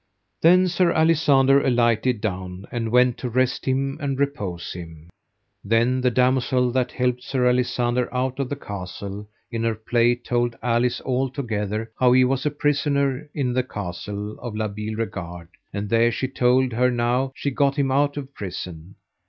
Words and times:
Then 0.41 0.67
Sir 0.67 0.91
Alisander 0.91 1.61
alighted 1.63 2.21
down, 2.21 2.65
and 2.71 2.89
went 2.89 3.19
to 3.19 3.29
rest 3.29 3.67
him 3.67 3.99
and 4.01 4.17
repose 4.19 4.73
him. 4.73 5.11
Then 5.63 6.01
the 6.01 6.09
damosel 6.09 6.71
that 6.71 6.91
helped 6.91 7.21
Sir 7.21 7.47
Alisander 7.47 8.09
out 8.11 8.39
of 8.39 8.49
the 8.49 8.55
castle, 8.55 9.29
in 9.51 9.63
her 9.63 9.75
play 9.75 10.15
told 10.15 10.55
Alice 10.63 11.01
all 11.01 11.29
together 11.29 11.91
how 11.99 12.13
he 12.13 12.23
was 12.25 12.47
prisoner 12.57 13.29
in 13.35 13.53
the 13.53 13.61
castle 13.61 14.39
of 14.39 14.55
La 14.55 14.67
Beale 14.69 14.95
Regard, 14.95 15.49
and 15.71 15.87
there 15.87 16.11
she 16.11 16.27
told 16.27 16.73
her 16.73 16.91
how 16.97 17.31
she 17.35 17.51
got 17.51 17.75
him 17.75 17.91
out 17.91 18.17
of 18.17 18.33
prison. 18.33 18.95